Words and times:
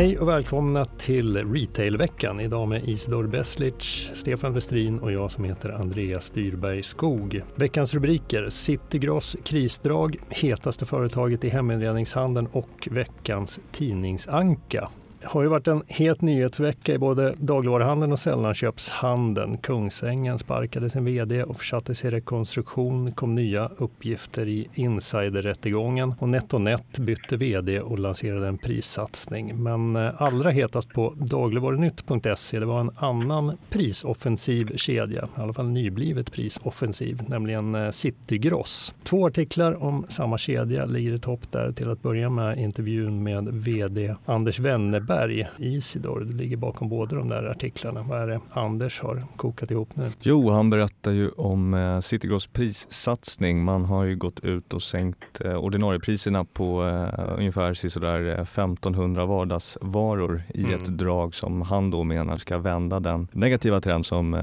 Hej 0.00 0.18
och 0.18 0.28
välkomna 0.28 0.84
till 0.84 1.52
Retailveckan. 1.52 2.40
Idag 2.40 2.68
med 2.68 2.88
Isidor 2.88 3.26
Beslic, 3.26 4.10
Stefan 4.12 4.52
Westrin 4.54 4.98
och 4.98 5.12
jag 5.12 5.32
som 5.32 5.44
heter 5.44 5.70
Andreas 5.70 6.30
Dyrberg 6.30 6.82
Skog. 6.82 7.42
Veckans 7.54 7.94
rubriker 7.94 8.48
Citygross 8.48 9.36
krisdrag, 9.44 10.16
hetaste 10.28 10.86
företaget 10.86 11.44
i 11.44 11.48
heminredningshandeln 11.48 12.46
och 12.52 12.88
veckans 12.90 13.60
tidningsanka 13.72 14.88
har 15.24 15.42
ju 15.42 15.48
varit 15.48 15.68
en 15.68 15.82
het 15.86 16.20
nyhetsvecka 16.20 16.94
i 16.94 16.98
både 16.98 17.34
dagligvaruhandeln 17.38 18.12
och 18.12 18.18
sällanköpshandeln. 18.18 19.58
Kungsängen 19.58 20.38
sparkade 20.38 20.90
sin 20.90 21.04
VD 21.04 21.44
och 21.44 21.58
försattes 21.58 22.04
i 22.04 22.10
rekonstruktion. 22.10 23.12
kom 23.12 23.34
nya 23.34 23.70
uppgifter 23.76 24.48
i 24.48 24.68
insiderrättegången 24.74 26.14
och 26.18 26.28
NetOnNet 26.28 26.98
bytte 26.98 27.36
VD 27.36 27.80
och 27.80 27.98
lanserade 27.98 28.48
en 28.48 28.58
prissatsning. 28.58 29.62
Men 29.62 29.96
eh, 29.96 30.22
allra 30.22 30.50
hetast 30.50 30.88
på 30.88 31.14
dagligvarunytt.se 31.16 32.58
det 32.58 32.66
var 32.66 32.80
en 32.80 32.90
annan 32.96 33.56
prisoffensiv 33.70 34.76
kedja, 34.76 35.28
i 35.38 35.40
alla 35.40 35.52
fall 35.52 35.68
nyblivet 35.68 36.32
prisoffensiv, 36.32 37.22
nämligen 37.26 37.74
eh, 37.74 37.90
Citygross. 37.90 38.94
Två 39.02 39.26
artiklar 39.26 39.82
om 39.82 40.04
samma 40.08 40.38
kedja 40.38 40.84
ligger 40.84 41.12
i 41.12 41.18
topp 41.18 41.52
där. 41.52 41.72
Till 41.72 41.90
att 41.90 42.02
börja 42.02 42.30
med 42.30 42.58
intervjun 42.58 43.22
med 43.22 43.48
VD 43.48 44.14
Anders 44.24 44.58
Wennerberg 44.58 45.09
Berg, 45.10 45.48
Isidor, 45.58 46.20
du 46.20 46.36
ligger 46.36 46.56
bakom 46.56 46.88
båda 46.88 47.16
de 47.16 47.28
där 47.28 47.44
artiklarna. 47.44 48.02
Vad 48.02 48.22
är 48.22 48.26
det 48.26 48.40
Anders 48.52 49.00
har 49.00 49.24
kokat 49.36 49.70
ihop 49.70 49.96
nu? 49.96 50.10
Jo, 50.20 50.50
han 50.50 50.70
berättar 50.70 51.10
ju 51.10 51.28
om 51.28 51.74
eh, 51.74 52.00
Citygross 52.00 52.46
prissatsning. 52.46 53.64
Man 53.64 53.84
har 53.84 54.04
ju 54.04 54.16
gått 54.16 54.40
ut 54.40 54.72
och 54.72 54.82
sänkt 54.82 55.40
eh, 55.44 55.56
ordinariepriserna 55.56 56.44
på 56.44 56.86
eh, 56.86 57.38
ungefär 57.38 57.74
sådär 57.74 58.26
1500 58.26 59.26
vardagsvaror 59.26 60.42
i 60.54 60.64
mm. 60.64 60.74
ett 60.74 60.84
drag 60.98 61.34
som 61.34 61.62
han 61.62 61.90
då 61.90 62.04
menar 62.04 62.36
ska 62.36 62.58
vända 62.58 63.00
den 63.00 63.28
negativa 63.32 63.80
trend 63.80 64.06
som 64.06 64.42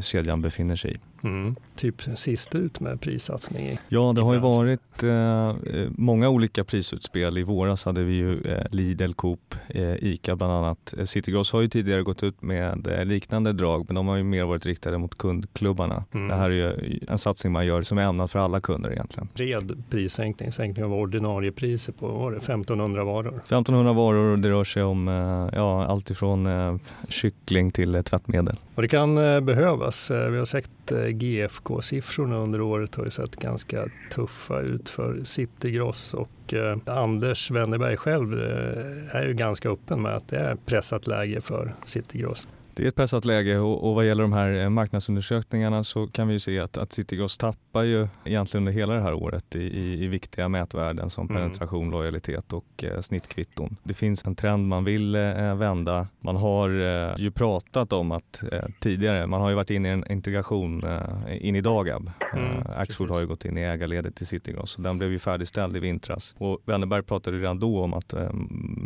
kedjan 0.00 0.42
befinner 0.42 0.76
sig 0.76 0.92
i. 0.92 0.98
Mm. 1.24 1.56
Typ 1.76 2.02
sist 2.14 2.54
ut 2.54 2.80
med 2.80 3.00
prissatsning. 3.00 3.78
Ja, 3.88 4.12
det 4.12 4.20
har 4.20 4.34
ju 4.34 4.40
varit 4.40 5.02
eh, 5.02 5.54
många 5.90 6.28
olika 6.28 6.64
prisutspel. 6.64 7.38
I 7.38 7.42
våras 7.42 7.84
hade 7.84 8.02
vi 8.02 8.14
ju 8.14 8.40
eh, 8.40 8.66
Lidl, 8.70 9.12
Coop, 9.12 9.54
eh, 9.68 10.03
ICA 10.04 10.36
bland 10.36 10.52
annat. 10.52 10.94
Citygross 11.04 11.52
har 11.52 11.60
ju 11.60 11.68
tidigare 11.68 12.02
gått 12.02 12.22
ut 12.22 12.42
med 12.42 12.86
eh, 12.86 13.04
liknande 13.04 13.52
drag 13.52 13.84
men 13.88 13.94
de 13.94 14.08
har 14.08 14.16
ju 14.16 14.22
mer 14.22 14.44
varit 14.44 14.66
riktade 14.66 14.98
mot 14.98 15.18
kundklubbarna. 15.18 16.04
Mm. 16.14 16.28
Det 16.28 16.34
här 16.34 16.50
är 16.50 16.54
ju 16.54 17.00
en 17.08 17.18
satsning 17.18 17.52
man 17.52 17.66
gör 17.66 17.82
som 17.82 17.98
är 17.98 18.02
ämnad 18.02 18.30
för 18.30 18.38
alla 18.38 18.60
kunder 18.60 18.92
egentligen. 18.92 19.28
Bred 19.34 19.82
prissänkning, 19.90 20.52
sänkning 20.52 20.84
av 20.84 20.94
ordinarie 20.94 21.52
priser 21.52 21.92
på 21.92 22.08
vad 22.08 22.32
det, 22.32 22.36
1500 22.36 23.04
varor. 23.04 23.28
1500 23.28 23.92
varor 23.92 24.32
och 24.32 24.38
det 24.38 24.48
rör 24.48 24.64
sig 24.64 24.82
om 24.82 25.08
eh, 25.08 25.48
ja, 25.58 25.84
allt 25.84 26.10
ifrån 26.10 26.46
eh, 26.46 26.76
kyckling 27.08 27.70
till 27.70 28.02
tvättmedel. 28.04 28.56
Och 28.74 28.82
det 28.82 28.88
kan 28.88 29.14
behövas. 29.44 30.10
Vi 30.10 30.38
har 30.38 30.44
sett 30.44 30.92
GFK-siffrorna 31.08 32.36
under 32.36 32.60
året 32.60 32.94
har 32.94 33.04
ju 33.04 33.10
sett 33.10 33.36
ganska 33.36 33.84
tuffa 34.10 34.60
ut 34.60 34.88
för 34.88 35.24
Citygross 35.24 36.14
och 36.14 36.54
eh, 36.54 36.78
Anders 36.86 37.50
Wennerberg 37.50 37.96
själv 37.96 38.32
eh, 38.32 39.16
är 39.16 39.26
ju 39.26 39.34
ganska 39.34 39.70
öppen 39.70 39.93
med 39.96 40.16
att 40.16 40.28
det 40.28 40.38
är 40.38 40.54
pressat 40.54 41.06
läge 41.06 41.40
för 41.40 41.74
Citygross. 41.84 42.48
Det 42.76 42.84
är 42.84 42.88
ett 42.88 42.96
pressat 42.96 43.24
läge 43.24 43.58
och, 43.58 43.88
och 43.88 43.94
vad 43.94 44.06
gäller 44.06 44.22
de 44.22 44.32
här 44.32 44.62
eh, 44.62 44.68
marknadsundersökningarna 44.68 45.84
så 45.84 46.06
kan 46.06 46.28
vi 46.28 46.40
se 46.40 46.60
att, 46.60 46.76
att 46.76 46.92
Citygross 46.92 47.38
tappar 47.38 47.82
ju 47.82 48.08
egentligen 48.24 48.62
under 48.62 48.72
hela 48.72 48.94
det 48.94 49.00
här 49.00 49.14
året 49.14 49.56
i, 49.56 49.58
i, 49.58 50.04
i 50.04 50.06
viktiga 50.06 50.48
mätvärden 50.48 51.10
som 51.10 51.30
mm. 51.30 51.42
penetration, 51.42 51.90
lojalitet 51.90 52.52
och 52.52 52.84
eh, 52.84 53.00
snittkvitton. 53.00 53.76
Det 53.82 53.94
finns 53.94 54.24
en 54.24 54.34
trend 54.34 54.68
man 54.68 54.84
vill 54.84 55.14
eh, 55.14 55.56
vända. 55.56 56.08
Man 56.20 56.36
har 56.36 56.70
eh, 56.70 57.14
ju 57.16 57.30
pratat 57.30 57.92
om 57.92 58.12
att 58.12 58.42
eh, 58.52 58.64
tidigare, 58.80 59.26
man 59.26 59.40
har 59.40 59.48
ju 59.48 59.54
varit 59.54 59.70
inne 59.70 59.88
i 59.88 59.92
en 59.92 60.12
integration 60.12 60.84
eh, 60.84 61.46
in 61.46 61.56
i 61.56 61.60
Dagab. 61.60 62.10
Mm, 62.32 62.62
Axfood 62.76 63.10
har 63.10 63.20
ju 63.20 63.26
gått 63.26 63.44
in 63.44 63.58
i 63.58 63.60
ägarledet 63.60 64.16
till 64.16 64.26
Citygross 64.26 64.76
och 64.76 64.82
den 64.82 64.98
blev 64.98 65.10
ju 65.10 65.18
färdigställd 65.18 65.76
i 65.76 65.80
vintras. 65.80 66.34
Och 66.38 66.60
Wennerberg 66.64 67.02
pratade 67.02 67.38
redan 67.38 67.58
då 67.58 67.82
om 67.82 67.94
att 67.94 68.14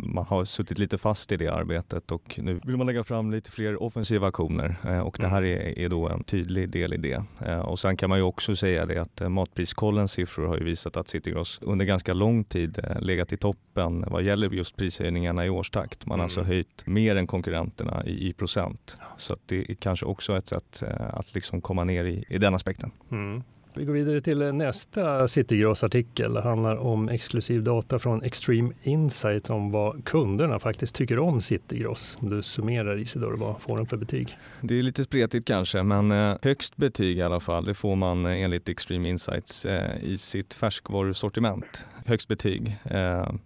man 0.03 0.25
har 0.25 0.45
suttit 0.45 0.79
lite 0.79 0.97
fast 0.97 1.31
i 1.31 1.37
det 1.37 1.47
arbetet 1.47 2.11
och 2.11 2.39
nu 2.43 2.59
vill 2.63 2.77
man 2.77 2.87
lägga 2.87 3.03
fram 3.03 3.31
lite 3.31 3.51
fler 3.51 3.78
offensiva 3.79 4.27
aktioner 4.27 4.75
eh, 4.83 4.99
och 4.99 5.17
det 5.19 5.27
här 5.27 5.41
mm. 5.41 5.61
är, 5.61 5.79
är, 5.79 5.89
då 5.89 6.09
en 6.09 6.23
tydlig 6.23 6.69
del 6.69 6.93
i 6.93 6.97
det. 6.97 7.23
Eh, 7.45 7.59
och 7.59 7.79
sen 7.79 7.97
kan 7.97 8.09
man 8.09 8.19
ju 8.19 8.23
också 8.23 8.55
säga 8.55 8.85
det 8.85 9.01
att 9.01 9.21
eh, 9.21 9.29
Matpriskollens 9.29 10.11
siffror 10.11 10.47
har 10.47 10.57
ju 10.57 10.63
visat 10.63 10.97
att 10.97 11.07
Citygross 11.07 11.59
under 11.61 11.85
ganska 11.85 12.13
lång 12.13 12.43
tid 12.43 12.79
legat 12.99 13.33
i 13.33 13.37
toppen 13.37 14.05
vad 14.07 14.23
gäller 14.23 14.49
just 14.49 14.77
prishöjningarna 14.77 15.45
i 15.45 15.49
årstakt. 15.49 16.05
Man 16.05 16.19
har 16.19 16.23
alltså 16.23 16.39
mm. 16.39 16.49
alltså 16.49 16.55
höjt 16.55 16.87
mer 16.87 17.15
än 17.15 17.27
konkurrenterna 17.27 18.05
i, 18.05 18.29
i 18.29 18.33
procent. 18.33 18.97
Så 19.17 19.37
det 19.45 19.71
är 19.71 19.75
kanske 19.75 20.05
också 20.05 20.37
ett 20.37 20.47
sätt 20.47 20.83
att 20.99 21.35
liksom 21.35 21.61
komma 21.61 21.83
ner 21.83 22.05
i, 22.05 22.25
i 22.29 22.37
den 22.37 22.55
aspekten. 22.55 22.91
Mm. 23.11 23.43
Vi 23.79 23.85
går 23.85 23.93
vidare 23.93 24.21
till 24.21 24.53
nästa 24.53 25.27
Citygross-artikel. 25.27 26.33
Det 26.33 26.41
handlar 26.41 26.75
om 26.75 27.09
exklusiv 27.09 27.63
data 27.63 27.99
från 27.99 28.23
Extreme 28.23 28.73
Insight 28.83 29.49
om 29.49 29.71
vad 29.71 30.05
kunderna 30.05 30.59
faktiskt 30.59 30.95
tycker 30.95 31.19
om 31.19 31.41
Citygross. 31.41 32.17
Om 32.21 32.29
du 32.29 32.41
summerar 32.41 32.97
Isidor, 32.97 33.33
vad 33.37 33.61
får 33.61 33.77
den 33.77 33.85
för 33.85 33.97
betyg? 33.97 34.37
Det 34.61 34.79
är 34.79 34.83
lite 34.83 35.03
spretigt 35.03 35.47
kanske, 35.47 35.83
men 35.83 36.11
eh, 36.11 36.35
högst 36.41 36.77
betyg 36.77 37.17
i 37.17 37.21
alla 37.21 37.39
fall, 37.39 37.65
det 37.65 37.73
får 37.73 37.95
man 37.95 38.25
eh, 38.25 38.41
enligt 38.41 38.69
Extreme 38.69 39.09
Insights 39.09 39.65
eh, 39.65 40.03
i 40.03 40.17
sitt 40.17 40.53
färskvarusortiment. 40.53 41.85
Högst 42.05 42.27
betyg. 42.27 42.77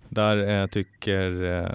Där 0.09 0.67
tycker 0.67 1.31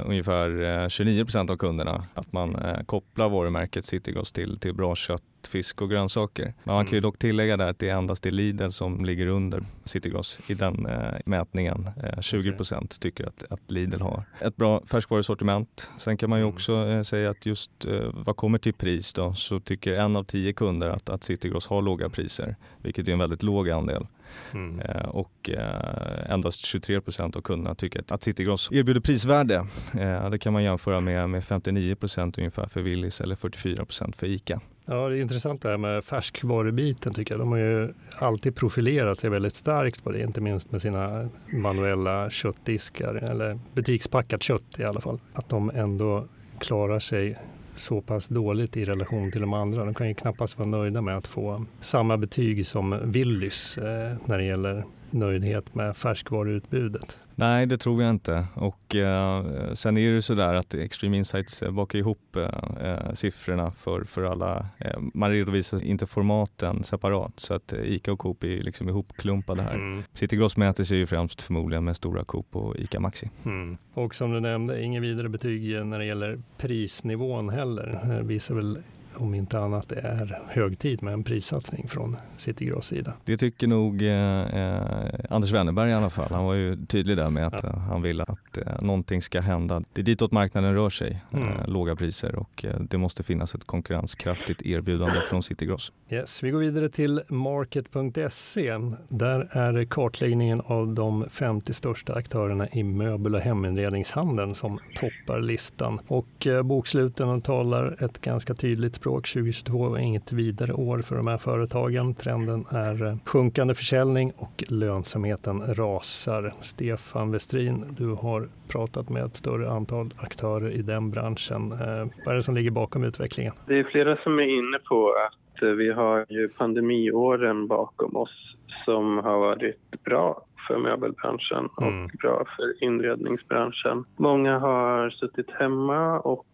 ungefär 0.06 0.88
29 0.88 1.24
procent 1.24 1.50
av 1.50 1.56
kunderna 1.56 2.04
att 2.14 2.32
man 2.32 2.56
kopplar 2.86 3.28
varumärket 3.28 3.84
Citygross 3.84 4.32
till, 4.32 4.58
till 4.58 4.74
bra 4.74 4.94
kött 4.94 5.22
fisk 5.48 5.82
och 5.82 5.90
grönsaker. 5.90 6.54
Men 6.64 6.74
man 6.74 6.84
kan 6.84 6.92
ju 6.92 6.98
mm. 6.98 7.02
dock 7.02 7.18
tillägga 7.18 7.56
där 7.56 7.70
att 7.70 7.78
det 7.78 7.88
är 7.88 7.94
endast 7.94 8.26
är 8.26 8.30
Lidl 8.30 8.68
som 8.68 9.04
ligger 9.04 9.26
under 9.26 9.64
Citygross 9.84 10.40
i 10.46 10.54
den 10.54 10.86
eh, 10.86 11.14
mätningen. 11.26 11.90
Eh, 12.02 12.20
20 12.20 12.52
procent 12.52 13.00
tycker 13.00 13.26
att, 13.26 13.44
att 13.50 13.70
Lidl 13.70 14.00
har 14.00 14.24
ett 14.40 14.56
bra 14.56 14.82
färskvarusortiment. 14.86 15.90
Sen 15.98 16.16
kan 16.16 16.30
man 16.30 16.38
ju 16.38 16.42
mm. 16.42 16.54
också 16.54 16.86
eh, 16.86 17.02
säga 17.02 17.30
att 17.30 17.46
just 17.46 17.84
eh, 17.84 18.10
vad 18.12 18.36
kommer 18.36 18.58
till 18.58 18.74
pris 18.74 19.12
då 19.12 19.34
så 19.34 19.60
tycker 19.60 19.92
en 19.92 20.16
av 20.16 20.24
tio 20.24 20.52
kunder 20.52 20.88
att, 20.88 21.08
att 21.08 21.24
Citygross 21.24 21.66
har 21.66 21.82
låga 21.82 22.08
priser, 22.08 22.56
vilket 22.82 23.08
är 23.08 23.12
en 23.12 23.18
väldigt 23.18 23.42
låg 23.42 23.70
andel. 23.70 24.06
Mm. 24.54 24.80
Eh, 24.80 25.08
och 25.08 25.50
eh, 25.50 26.32
endast 26.32 26.64
23 26.64 27.00
procent 27.00 27.36
av 27.36 27.40
kunderna 27.40 27.74
tycker 27.74 28.04
att 28.08 28.22
Citygross 28.22 28.72
erbjuder 28.72 29.00
prisvärde. 29.00 29.66
Eh, 29.98 30.30
det 30.30 30.38
kan 30.38 30.52
man 30.52 30.64
jämföra 30.64 31.00
med, 31.00 31.30
med 31.30 31.44
59 31.44 31.94
procent 31.94 32.38
ungefär 32.38 32.66
för 32.66 32.80
Willys 32.80 33.20
eller 33.20 33.36
44 33.36 33.84
procent 33.84 34.16
för 34.16 34.26
ICA. 34.26 34.60
Ja, 34.90 35.08
det 35.08 35.18
är 35.18 35.20
intressant 35.20 35.62
det 35.62 35.68
här 35.68 35.76
med 35.76 36.04
färskvarubiten 36.04 37.14
tycker 37.14 37.34
jag. 37.34 37.40
De 37.40 37.52
har 37.52 37.58
ju 37.58 37.94
alltid 38.18 38.56
profilerat 38.56 39.18
sig 39.18 39.30
väldigt 39.30 39.54
starkt 39.54 40.04
på 40.04 40.12
det, 40.12 40.22
inte 40.22 40.40
minst 40.40 40.72
med 40.72 40.82
sina 40.82 41.28
manuella 41.52 42.30
köttdiskar 42.30 43.14
eller 43.14 43.58
butikspackat 43.74 44.42
kött 44.42 44.78
i 44.78 44.84
alla 44.84 45.00
fall. 45.00 45.20
Att 45.34 45.48
de 45.48 45.70
ändå 45.74 46.28
klarar 46.58 46.98
sig 46.98 47.38
så 47.78 48.00
pass 48.00 48.28
dåligt 48.28 48.76
i 48.76 48.84
relation 48.84 49.32
till 49.32 49.40
de 49.40 49.52
andra. 49.52 49.84
De 49.84 49.94
kan 49.94 50.08
ju 50.08 50.14
knappast 50.14 50.58
vara 50.58 50.68
nöjda 50.68 51.00
med 51.00 51.16
att 51.16 51.26
få 51.26 51.64
samma 51.80 52.16
betyg 52.16 52.66
som 52.66 53.12
Willys 53.12 53.78
eh, 53.78 54.16
när 54.24 54.38
det 54.38 54.44
gäller 54.44 54.84
nöjdhet 55.12 55.74
med 55.74 55.96
färskvaruutbudet. 55.96 57.18
Nej, 57.34 57.66
det 57.66 57.76
tror 57.76 58.02
jag 58.02 58.10
inte. 58.10 58.46
Och 58.54 58.94
eh, 58.94 59.44
sen 59.74 59.98
är 59.98 60.12
det 60.12 60.22
så 60.22 60.34
där 60.34 60.54
att 60.54 60.74
Extreme 60.74 61.16
Insights 61.16 61.62
eh, 61.62 61.70
bakar 61.70 61.98
ihop 61.98 62.36
eh, 62.36 62.90
eh, 62.90 63.12
siffrorna 63.12 63.70
för, 63.70 64.04
för 64.04 64.24
alla. 64.24 64.66
Eh, 64.78 65.00
man 65.14 65.30
redovisar 65.30 65.84
inte 65.84 66.06
formaten 66.06 66.84
separat 66.84 67.40
så 67.40 67.54
att 67.54 67.72
eh, 67.72 67.80
ICA 67.80 68.12
och 68.12 68.18
Coop 68.18 68.44
är 68.44 68.62
liksom 68.62 68.88
ihopklumpade 68.88 69.62
här. 69.62 69.74
Mm. 69.74 70.02
City 70.12 70.36
Gross 70.36 70.56
mäter 70.56 70.84
sig 70.84 70.98
ju 70.98 71.06
främst 71.06 71.42
förmodligen 71.42 71.84
med 71.84 71.96
stora 71.96 72.24
Coop 72.24 72.56
och 72.56 72.76
ICA 72.76 73.00
Maxi. 73.00 73.30
Mm. 73.44 73.76
Och 73.94 74.14
som 74.14 74.32
du 74.32 74.40
nämnde, 74.40 74.82
ingen 74.82 75.02
vidare 75.02 75.28
betyg 75.28 75.86
när 75.86 75.98
det 75.98 76.04
gäller 76.04 76.42
prisnivån 76.56 77.48
heller. 77.48 78.22
Visar 78.22 78.54
väl 78.54 78.78
om 79.18 79.34
inte 79.34 79.60
annat 79.60 79.92
är 79.92 80.42
hög 80.48 80.78
tid 80.78 81.02
med 81.02 81.14
en 81.14 81.24
prissatsning 81.24 81.88
från 81.88 82.16
Citygross 82.36 82.86
sida. 82.86 83.14
Det 83.24 83.36
tycker 83.36 83.66
nog 83.66 84.02
eh, 84.02 84.10
eh, 84.10 85.14
Anders 85.30 85.52
Wennerberg 85.52 85.90
i 85.90 85.94
alla 85.94 86.10
fall. 86.10 86.28
Han 86.30 86.44
var 86.44 86.54
ju 86.54 86.86
tydlig 86.86 87.16
där 87.16 87.30
med 87.30 87.46
att 87.46 87.62
ja. 87.62 87.68
Eh, 87.68 87.78
han 87.78 88.02
vill 88.02 88.20
att 88.20 88.58
eh, 88.58 88.80
någonting 88.80 89.22
ska 89.22 89.40
hända. 89.40 89.82
Det 89.92 90.00
är 90.00 90.04
ditåt 90.04 90.32
marknaden 90.32 90.74
rör 90.74 90.90
sig, 90.90 91.22
eh, 91.30 91.40
mm. 91.40 91.58
eh, 91.58 91.68
låga 91.68 91.96
priser 91.96 92.34
och 92.34 92.64
eh, 92.64 92.80
det 92.80 92.98
måste 92.98 93.22
finnas 93.22 93.54
ett 93.54 93.64
konkurrenskraftigt 93.64 94.62
erbjudande 94.62 95.20
från 95.20 95.42
Citygross. 95.42 95.92
Yes, 96.10 96.42
vi 96.42 96.50
går 96.50 96.58
vidare 96.58 96.88
till 96.88 97.22
market.se. 97.28 98.78
Där 99.08 99.48
är 99.50 99.84
kartläggningen 99.84 100.60
av 100.60 100.94
de 100.94 101.24
50 101.30 101.74
största 101.74 102.14
aktörerna 102.14 102.68
i 102.68 102.82
möbel 102.82 103.34
och 103.34 103.40
heminredningshandeln 103.40 104.54
som 104.54 104.78
toppar 104.94 105.40
listan 105.40 105.98
och 106.06 106.46
boksluten 106.64 107.40
talar 107.40 108.04
ett 108.04 108.20
ganska 108.20 108.54
tydligt 108.54 108.94
språk 108.94 109.07
klarspråk. 109.08 109.26
2022 109.26 109.88
var 109.88 109.98
inget 109.98 110.32
vidare 110.32 110.72
år 110.72 111.02
för 111.02 111.16
de 111.16 111.26
här 111.26 111.38
företagen. 111.38 112.14
Trenden 112.14 112.64
är 112.70 113.06
eh, 113.06 113.16
sjunkande 113.24 113.74
försäljning 113.74 114.32
och 114.38 114.64
lönsamheten 114.68 115.74
rasar. 115.74 116.54
Stefan 116.60 117.32
Westrin, 117.32 117.84
du 117.98 118.06
har 118.06 118.48
pratat 118.72 119.08
med 119.10 119.24
ett 119.24 119.36
större 119.36 119.70
antal 119.70 120.14
aktörer 120.18 120.70
i 120.70 120.82
den 120.82 121.10
branschen. 121.10 121.72
Eh, 121.72 122.06
vad 122.24 122.32
är 122.32 122.34
det 122.34 122.42
som 122.42 122.54
ligger 122.54 122.70
bakom 122.70 123.04
utvecklingen? 123.04 123.52
Det 123.66 123.78
är 123.78 123.84
flera 123.84 124.16
som 124.16 124.38
är 124.38 124.58
inne 124.58 124.78
på 124.88 125.14
att 125.26 125.62
eh, 125.62 125.68
vi 125.68 125.92
har 125.92 126.26
ju 126.28 126.48
pandemiåren 126.48 127.66
bakom 127.66 128.16
oss 128.16 128.56
som 128.84 129.18
har 129.18 129.38
varit 129.38 130.02
bra 130.04 130.44
för 130.68 130.78
möbelbranschen 130.78 131.68
mm. 131.80 132.04
och 132.04 132.10
bra 132.22 132.44
för 132.56 132.84
inredningsbranschen. 132.84 134.04
Många 134.16 134.58
har 134.58 135.10
suttit 135.10 135.50
hemma 135.50 136.20
och 136.20 136.44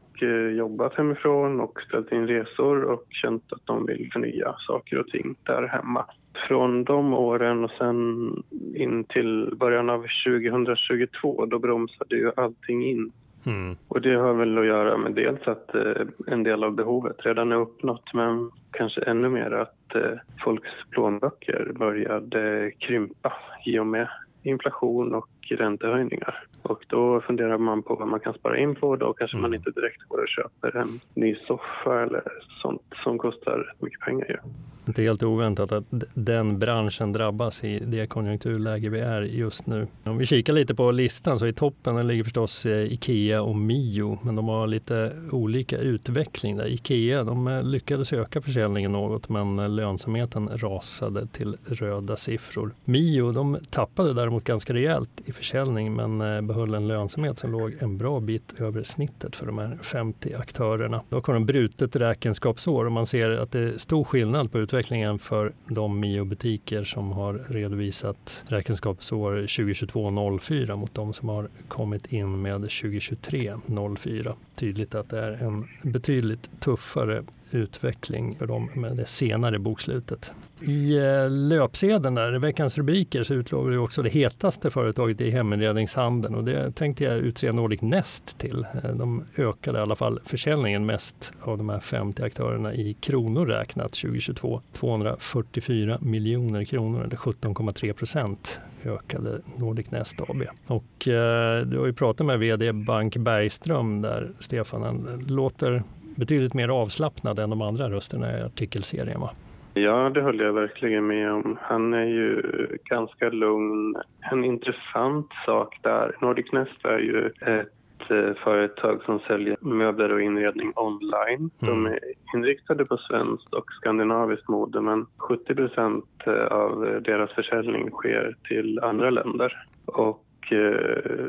jobbat 0.56 0.94
hemifrån 0.94 1.60
och 1.60 1.80
ställt 1.88 2.12
in 2.12 2.26
resor 2.26 2.82
och 2.82 3.04
känt 3.10 3.52
att 3.52 3.66
de 3.66 3.86
vill 3.86 4.10
förnya 4.12 4.54
saker 4.58 4.98
och 4.98 5.08
ting 5.08 5.34
där 5.42 5.66
hemma. 5.66 6.04
Från 6.48 6.84
de 6.84 7.14
åren 7.14 7.64
och 7.64 7.70
sen 7.78 8.28
in 8.74 9.04
till 9.04 9.54
början 9.56 9.90
av 9.90 10.06
2022 10.26 11.46
då 11.46 11.58
bromsade 11.58 12.16
ju 12.16 12.32
allting 12.36 12.84
in. 12.84 13.12
Mm. 13.46 13.76
Och 13.88 14.00
det 14.00 14.14
har 14.14 14.34
väl 14.34 14.58
att 14.58 14.66
göra 14.66 14.96
med 14.96 15.14
dels 15.14 15.48
att 15.48 15.74
eh, 15.74 16.06
en 16.26 16.42
del 16.42 16.64
av 16.64 16.74
behovet 16.74 17.16
redan 17.18 17.52
är 17.52 17.56
uppnått 17.56 18.14
men 18.14 18.50
kanske 18.70 19.00
ännu 19.00 19.28
mer 19.28 19.50
att 19.50 19.94
eh, 19.94 20.18
folks 20.44 20.70
plånböcker 20.90 21.72
började 21.78 22.72
krympa 22.78 23.32
i 23.66 23.78
och 23.78 23.86
med 23.86 24.08
inflation 24.42 25.14
och 25.14 25.28
räntehöjningar. 25.52 26.44
Och 26.62 26.84
då 26.88 27.20
funderar 27.20 27.58
man 27.58 27.82
på 27.82 27.94
vad 27.94 28.08
man 28.08 28.20
kan 28.20 28.34
spara 28.34 28.58
in 28.58 28.74
på. 28.74 28.96
Då 28.96 29.12
kanske 29.12 29.36
mm. 29.36 29.42
man 29.42 29.54
inte 29.54 29.70
direkt 29.70 30.02
går 30.02 30.22
och 30.22 30.28
köper 30.28 30.76
en 30.76 31.00
ny 31.14 31.34
soffa 31.34 32.02
eller 32.02 32.22
sånt 32.62 32.82
som 33.04 33.18
kostar 33.18 33.74
mycket 33.78 34.00
pengar. 34.00 34.26
Ja. 34.28 34.50
Inte 34.86 35.02
helt 35.02 35.22
oväntat 35.22 35.72
att 35.72 35.84
den 36.14 36.58
branschen 36.58 37.12
drabbas 37.12 37.64
i 37.64 37.78
det 37.78 38.06
konjunkturläge 38.06 38.88
vi 38.88 39.00
är 39.00 39.22
just 39.22 39.66
nu. 39.66 39.86
Om 40.04 40.18
vi 40.18 40.26
kikar 40.26 40.52
lite 40.52 40.74
på 40.74 40.90
listan 40.90 41.38
så 41.38 41.46
i 41.46 41.52
toppen 41.52 42.06
ligger 42.06 42.24
förstås 42.24 42.66
eh, 42.66 42.92
Ikea 42.92 43.42
och 43.42 43.56
Mio, 43.56 44.18
men 44.22 44.36
de 44.36 44.48
har 44.48 44.66
lite 44.66 45.12
olika 45.30 45.78
utveckling 45.78 46.56
där. 46.56 46.66
Ikea 46.66 47.24
de 47.24 47.48
eh, 47.48 47.62
lyckades 47.62 48.12
öka 48.12 48.40
försäljningen 48.40 48.92
något, 48.92 49.28
men 49.28 49.58
eh, 49.58 49.68
lönsamheten 49.68 50.48
rasade 50.54 51.26
till 51.26 51.56
röda 51.66 52.16
siffror. 52.16 52.70
Mio 52.84 53.32
de 53.32 53.58
tappade 53.70 54.14
däremot 54.14 54.44
ganska 54.44 54.74
rejält 54.74 55.10
i 55.24 55.32
försäljning, 55.34 55.94
men 55.94 56.20
eh, 56.20 56.40
behöll 56.40 56.74
en 56.74 56.88
lönsamhet 56.88 57.38
som 57.38 57.52
låg 57.52 57.76
en 57.80 57.98
bra 57.98 58.20
bit 58.20 58.54
över 58.60 58.82
snittet 58.82 59.36
för 59.36 59.46
de 59.46 59.58
här 59.58 59.78
50 59.82 60.34
aktörerna. 60.34 61.02
Dock 61.08 61.26
har 61.26 61.34
de 61.34 61.46
brutet 61.46 61.96
räkenskapsår 61.96 62.84
och 62.84 62.92
man 62.92 63.06
ser 63.06 63.30
att 63.30 63.52
det 63.52 63.58
är 63.58 63.78
stor 63.78 64.04
skillnad 64.04 64.52
på 64.52 64.58
utvecklingen 64.58 65.18
för 65.18 65.52
de 65.66 66.00
Mio-butiker 66.00 66.84
som 66.84 67.12
har 67.12 67.32
redovisat 67.48 68.44
räkenskapsår 68.46 69.32
2022-04 69.32 70.76
mot 70.76 70.94
de 70.94 71.12
som 71.12 71.28
har 71.28 71.48
kommit 71.68 72.12
in 72.12 72.42
med 72.42 72.64
2023-04. 72.64 74.34
Tydligt 74.54 74.94
att 74.94 75.10
det 75.10 75.20
är 75.20 75.32
en 75.32 75.68
betydligt 75.82 76.50
tuffare 76.60 77.24
utveckling 77.54 78.36
för 78.38 78.46
dem 78.46 78.70
med 78.74 78.96
det 78.96 79.06
senare 79.06 79.58
bokslutet. 79.58 80.32
I 80.60 80.96
eh, 80.96 81.30
löpsedeln 81.30 82.14
där, 82.14 82.32
veckans 82.32 82.78
rubriker, 82.78 83.22
så 83.22 83.34
utlovar 83.34 83.70
vi 83.70 83.76
också 83.76 84.02
det 84.02 84.08
hetaste 84.08 84.70
företaget 84.70 85.20
i 85.20 85.30
heminredningshandeln 85.30 86.34
och 86.34 86.44
det 86.44 86.70
tänkte 86.70 87.04
jag 87.04 87.18
utse 87.18 87.52
Nordic 87.52 87.82
Nest 87.82 88.38
till. 88.38 88.66
Eh, 88.84 88.90
de 88.90 89.24
ökade 89.36 89.78
i 89.78 89.82
alla 89.82 89.96
fall 89.96 90.20
försäljningen 90.24 90.86
mest 90.86 91.32
av 91.42 91.58
de 91.58 91.68
här 91.68 91.80
50 91.80 92.22
aktörerna 92.22 92.74
i 92.74 92.94
kronor 93.00 93.46
räknat 93.46 93.92
2022. 93.92 94.60
244 94.72 95.98
miljoner 96.00 96.64
kronor 96.64 97.04
eller 97.04 97.16
17,3 97.16 97.92
procent 97.92 98.60
ökade 98.84 99.40
Nordic 99.56 99.90
Nest 99.90 100.20
AB. 100.20 100.42
Och 100.66 101.08
eh, 101.08 101.66
du 101.66 101.78
har 101.78 101.86
ju 101.86 101.92
pratat 101.92 102.26
med 102.26 102.38
vd 102.38 102.72
Bank 102.72 103.16
Bergström 103.16 104.02
där 104.02 104.30
Stefan, 104.38 104.82
han 104.82 105.24
låter 105.28 105.82
betydligt 106.16 106.54
mer 106.54 106.68
avslappnad 106.68 107.38
än 107.38 107.50
de 107.50 107.62
andra 107.62 107.90
rösterna 107.90 108.38
i 108.38 108.42
artikelserien 108.42 109.20
va? 109.20 109.30
Ja, 109.74 110.10
det 110.14 110.22
håller 110.22 110.44
jag 110.44 110.52
verkligen 110.52 111.06
med 111.06 111.32
om. 111.32 111.58
Han 111.60 111.94
är 111.94 112.06
ju 112.06 112.42
ganska 112.84 113.30
lugn. 113.30 113.96
En 114.32 114.44
intressant 114.44 115.28
sak 115.46 115.78
där, 115.82 116.16
Nordic 116.20 116.52
Nest 116.52 116.84
är 116.84 116.98
ju 116.98 117.26
ett 117.26 118.10
eh, 118.10 118.34
företag 118.44 119.02
som 119.04 119.18
säljer 119.18 119.56
möbler 119.60 120.12
och 120.12 120.22
inredning 120.22 120.72
online. 120.76 121.50
Mm. 121.62 121.84
De 121.84 121.86
är 121.86 121.98
inriktade 122.34 122.84
på 122.84 122.96
svenskt 122.96 123.54
och 123.54 123.72
skandinaviskt 123.72 124.48
mode 124.48 124.80
men 124.80 125.06
70 125.16 125.54
procent 125.54 126.04
av 126.50 127.00
deras 127.04 127.30
försäljning 127.30 127.90
sker 127.90 128.36
till 128.48 128.80
andra 128.82 129.10
länder. 129.10 129.66
Och 129.86 130.52
eh, 130.52 131.28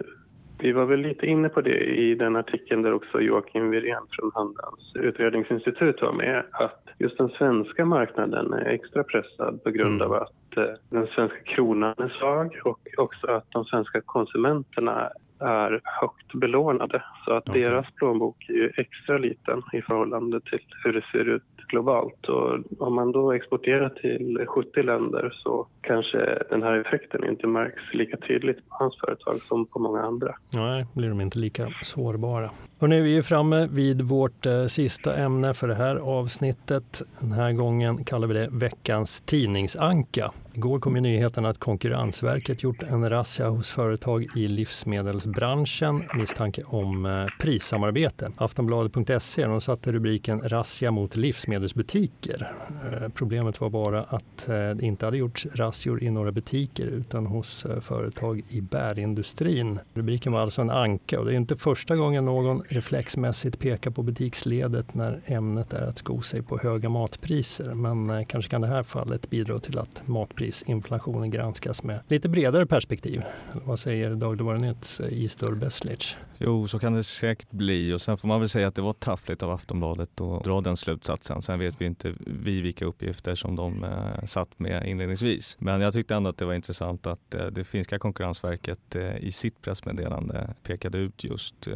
vi 0.59 0.71
var 0.71 0.85
väl 0.85 0.99
lite 0.99 1.25
inne 1.25 1.49
på 1.49 1.61
det 1.61 1.83
i 1.83 2.15
den 2.15 2.35
artikeln 2.35 2.81
där 2.81 2.93
också 2.93 3.21
Joakim 3.21 3.69
Wirén 3.69 4.07
från 4.09 4.31
Handelns 4.33 4.95
utredningsinstitut 4.95 6.01
var 6.01 6.13
med, 6.13 6.43
att 6.51 6.85
just 6.99 7.17
den 7.17 7.29
svenska 7.29 7.85
marknaden 7.85 8.53
är 8.53 8.65
extra 8.65 9.03
pressad 9.03 9.63
på 9.63 9.69
grund 9.69 10.01
mm. 10.01 10.11
av 10.11 10.13
att 10.13 10.57
eh, 10.57 10.63
den 10.89 11.07
svenska 11.07 11.39
kronan 11.45 11.95
är 11.97 12.09
svag 12.19 12.59
och 12.63 12.79
också 12.97 13.27
att 13.27 13.51
de 13.51 13.65
svenska 13.65 14.01
konsumenterna 14.01 15.09
är 15.45 15.81
högt 15.83 16.33
belånade. 16.33 17.03
Så 17.25 17.33
att 17.33 17.49
okay. 17.49 17.61
deras 17.61 17.85
plånbok 17.95 18.49
är 18.49 18.79
extra 18.79 19.17
liten 19.17 19.61
i 19.73 19.81
förhållande 19.81 20.41
till 20.41 20.59
hur 20.83 20.93
det 20.93 21.05
ser 21.11 21.29
ut 21.29 21.43
globalt. 21.67 22.25
Och 22.25 22.59
om 22.79 22.95
man 22.95 23.11
då 23.11 23.31
exporterar 23.31 23.89
till 23.89 24.45
70 24.47 24.83
länder 24.83 25.33
så 25.43 25.67
kanske 25.81 26.43
den 26.49 26.63
här 26.63 26.77
effekten 26.77 27.29
inte 27.29 27.47
märks 27.47 27.93
lika 27.93 28.17
tydligt 28.17 28.57
på 28.57 28.75
hans 28.79 28.99
företag 28.99 29.35
som 29.35 29.65
på 29.65 29.79
många 29.79 30.01
andra. 30.01 30.35
Nej, 30.53 30.85
blir 30.93 31.09
de 31.09 31.21
inte 31.21 31.39
lika 31.39 31.67
sårbara. 31.81 32.49
Och 32.79 32.89
nu 32.89 32.99
är 32.99 33.03
vi 33.03 33.23
framme 33.23 33.67
vid 33.71 34.01
vårt 34.01 34.45
eh, 34.45 34.65
sista 34.65 35.15
ämne 35.15 35.53
för 35.53 35.67
det 35.67 35.75
här 35.75 35.95
avsnittet. 35.95 37.01
Den 37.19 37.31
här 37.31 37.51
gången 37.53 38.03
kallar 38.03 38.27
vi 38.27 38.33
det 38.33 38.49
veckans 38.51 39.21
tidningsanka. 39.21 40.31
Igår 40.55 40.79
kom 40.79 40.95
ju 40.95 41.01
nyheten 41.01 41.45
att 41.45 41.57
Konkurrensverket 41.57 42.63
gjort 42.63 42.83
en 42.83 43.09
razzia 43.09 43.49
hos 43.49 43.71
företag 43.71 44.27
i 44.35 44.47
livsmedelsbranschen 44.47 46.03
misstanke 46.13 46.63
om 46.63 47.05
eh, 47.05 47.25
prissamarbete. 47.39 48.31
Aftonbladet.se 48.35 49.59
satte 49.59 49.91
rubriken 49.91 50.41
Razzia 50.41 50.91
mot 50.91 51.15
livsmedelsbutiker. 51.15 52.51
Eh, 52.91 53.09
problemet 53.09 53.61
var 53.61 53.69
bara 53.69 54.03
att 54.03 54.49
eh, 54.49 54.69
det 54.69 54.81
inte 54.81 55.05
hade 55.05 55.17
gjorts 55.17 55.47
razzior 55.53 56.03
i 56.03 56.09
några 56.09 56.31
butiker 56.31 56.85
utan 56.85 57.25
hos 57.25 57.65
företag 57.81 58.41
i 58.49 58.61
bärindustrin. 58.61 59.79
Rubriken 59.93 60.31
var 60.31 60.39
alltså 60.39 60.61
en 60.61 60.69
anka 60.69 61.19
och 61.19 61.25
det 61.25 61.33
är 61.33 61.37
inte 61.37 61.55
första 61.55 61.95
gången 61.95 62.25
någon 62.25 62.63
reflexmässigt 62.69 63.59
pekar 63.59 63.91
på 63.91 64.03
butiksledet 64.03 64.93
när 64.93 65.21
ämnet 65.25 65.73
är 65.73 65.87
att 65.87 65.97
sko 65.97 66.21
sig 66.21 66.41
på 66.41 66.57
höga 66.57 66.89
matpriser. 66.89 67.73
Men 67.73 68.25
kanske 68.25 68.51
kan 68.51 68.61
det 68.61 68.67
här 68.67 68.83
fallet 68.83 69.29
bidra 69.29 69.59
till 69.59 69.79
att 69.79 70.07
matpriser 70.07 70.44
matprisinflationen 70.45 71.31
granskas 71.31 71.83
med 71.83 71.99
lite 72.07 72.29
bredare 72.29 72.65
perspektiv. 72.65 73.23
Vad 73.65 73.79
säger 73.79 74.15
Dagligvarunytts 74.15 74.99
eh, 74.99 75.23
Isdor 75.23 75.55
Beslic? 75.55 76.17
Jo, 76.37 76.67
så 76.67 76.79
kan 76.79 76.93
det 76.93 77.03
säkert 77.03 77.51
bli 77.51 77.93
och 77.93 78.01
sen 78.01 78.17
får 78.17 78.27
man 78.27 78.39
väl 78.39 78.49
säga 78.49 78.67
att 78.67 78.75
det 78.75 78.81
var 78.81 78.93
taffligt 78.93 79.43
av 79.43 79.51
Aftonbladet 79.51 80.21
att 80.21 80.43
dra 80.43 80.61
den 80.61 80.77
slutsatsen. 80.77 81.41
Sen 81.41 81.59
vet 81.59 81.81
vi 81.81 81.85
inte 81.85 82.13
vi 82.25 82.61
vilka 82.61 82.85
uppgifter 82.85 83.35
som 83.35 83.55
de 83.55 83.83
eh, 83.83 84.25
satt 84.25 84.59
med 84.59 84.87
inledningsvis. 84.87 85.57
Men 85.59 85.81
jag 85.81 85.93
tyckte 85.93 86.15
ändå 86.15 86.29
att 86.29 86.37
det 86.37 86.45
var 86.45 86.53
intressant 86.53 87.07
att 87.07 87.33
eh, 87.33 87.45
det 87.45 87.63
finska 87.63 87.99
konkurrensverket 87.99 88.95
eh, 88.95 89.17
i 89.17 89.31
sitt 89.31 89.61
pressmeddelande 89.61 90.53
pekade 90.63 90.97
ut 90.97 91.23
just 91.23 91.67
eh, 91.67 91.73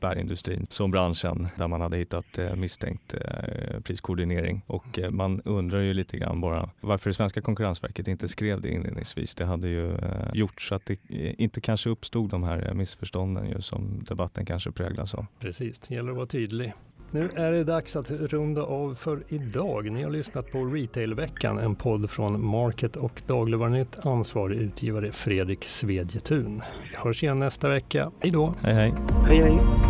bärindustrin 0.00 0.66
som 0.70 0.90
branschen 0.90 1.48
där 1.56 1.68
man 1.68 1.80
hade 1.80 1.96
hittat 1.96 2.38
eh, 2.38 2.54
misstänkt 2.54 3.14
eh, 3.14 3.80
priskoordinering. 3.80 4.62
Och 4.66 4.98
eh, 4.98 5.10
man 5.10 5.40
undrar 5.44 5.80
ju 5.80 5.94
lite 5.94 6.18
grann 6.18 6.40
bara 6.40 6.70
varför 6.80 7.10
det 7.10 7.14
svenska 7.14 7.40
konkurrensverket 7.40 8.08
inte 8.10 8.28
skrev 8.28 8.60
det 8.60 8.68
inledningsvis. 8.68 9.34
Det 9.34 9.44
hade 9.44 9.68
ju 9.68 9.92
eh, 9.92 10.30
gjort 10.34 10.62
så 10.62 10.74
att 10.74 10.86
det 10.86 10.98
inte 11.38 11.60
kanske 11.60 11.90
uppstod 11.90 12.30
de 12.30 12.42
här 12.42 12.74
missförstånden 12.74 13.48
ju 13.48 13.60
som 13.60 14.04
debatten 14.08 14.46
kanske 14.46 14.72
präglas 14.72 15.14
av. 15.14 15.26
Precis, 15.38 15.78
det 15.78 15.94
gäller 15.94 16.10
att 16.10 16.16
vara 16.16 16.26
tydlig. 16.26 16.72
Nu 17.12 17.28
är 17.34 17.52
det 17.52 17.64
dags 17.64 17.96
att 17.96 18.10
runda 18.10 18.62
av 18.62 18.94
för 18.94 19.22
idag. 19.28 19.92
Ni 19.92 20.02
har 20.02 20.10
lyssnat 20.10 20.50
på 20.50 20.64
Retailveckan, 20.64 21.58
en 21.58 21.74
podd 21.74 22.10
från 22.10 22.46
Market 22.46 22.96
och 22.96 23.22
Dagligvarunytt. 23.26 24.06
Ansvarig 24.06 24.58
utgivare 24.58 25.12
Fredrik 25.12 25.64
Svedjetun. 25.64 26.62
Vi 26.90 26.96
hörs 26.96 27.22
igen 27.22 27.38
nästa 27.38 27.68
vecka. 27.68 28.10
Hej 28.20 28.30
då! 28.30 28.54
Hej 28.60 28.74
hej! 28.74 28.94
Hej 29.26 29.38
hej! 29.38 29.89